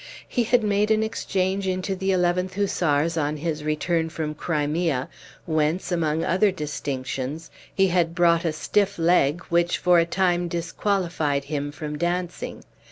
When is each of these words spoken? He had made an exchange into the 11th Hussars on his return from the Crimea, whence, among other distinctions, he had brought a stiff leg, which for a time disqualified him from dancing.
He 0.27 0.45
had 0.45 0.63
made 0.63 0.89
an 0.89 1.03
exchange 1.03 1.67
into 1.67 1.95
the 1.95 2.09
11th 2.09 2.55
Hussars 2.55 3.17
on 3.17 3.37
his 3.37 3.63
return 3.63 4.09
from 4.09 4.29
the 4.29 4.33
Crimea, 4.33 5.07
whence, 5.45 5.91
among 5.91 6.23
other 6.23 6.49
distinctions, 6.49 7.51
he 7.71 7.89
had 7.89 8.15
brought 8.15 8.43
a 8.43 8.51
stiff 8.51 8.97
leg, 8.97 9.43
which 9.49 9.77
for 9.77 9.99
a 9.99 10.05
time 10.07 10.47
disqualified 10.47 11.43
him 11.43 11.71
from 11.71 11.99
dancing. 11.99 12.63